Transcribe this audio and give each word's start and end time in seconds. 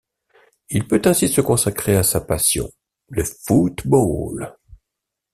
Il 0.71 0.87
peut 0.87 1.03
ainsi 1.05 1.27
se 1.29 1.41
consacrer 1.41 1.95
à 1.95 2.01
sa 2.01 2.21
passion, 2.21 2.71
le 3.09 3.23
football. 3.23 4.57